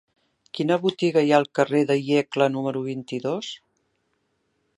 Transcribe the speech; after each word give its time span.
Quina 0.59 0.77
botiga 0.85 1.23
hi 1.27 1.29
ha 1.33 1.35
al 1.41 1.45
carrer 1.59 1.83
de 1.91 1.99
Iecla 2.07 2.49
número 2.57 2.83
vint-i-dos? 2.91 3.53